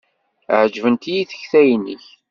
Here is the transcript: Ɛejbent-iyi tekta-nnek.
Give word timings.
Ɛejbent-iyi 0.61 1.23
tekta-nnek. 1.29 2.05